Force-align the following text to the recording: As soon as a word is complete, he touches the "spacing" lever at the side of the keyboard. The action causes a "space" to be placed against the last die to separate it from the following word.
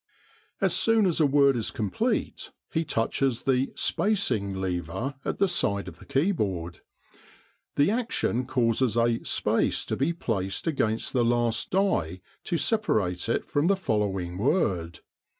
As 0.61 0.75
soon 0.75 1.05
as 1.05 1.19
a 1.21 1.27
word 1.27 1.55
is 1.55 1.69
complete, 1.69 2.49
he 2.73 2.83
touches 2.83 3.43
the 3.43 3.71
"spacing" 3.75 4.55
lever 4.59 5.13
at 5.23 5.37
the 5.37 5.47
side 5.47 5.87
of 5.87 5.99
the 5.99 6.07
keyboard. 6.07 6.79
The 7.75 7.91
action 7.91 8.47
causes 8.47 8.97
a 8.97 9.23
"space" 9.23 9.85
to 9.85 9.95
be 9.95 10.11
placed 10.11 10.65
against 10.65 11.13
the 11.13 11.23
last 11.23 11.69
die 11.69 12.21
to 12.45 12.57
separate 12.57 13.29
it 13.29 13.47
from 13.47 13.67
the 13.67 13.77
following 13.77 14.39
word. 14.39 15.01